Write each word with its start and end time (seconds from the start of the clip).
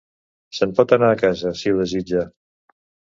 Se'n 0.59 0.71
pot 0.79 0.93
anar 0.95 1.09
a 1.15 1.19
casa, 1.23 1.51
si 1.59 1.73
ho 1.73 1.75
desitja. 1.83 2.25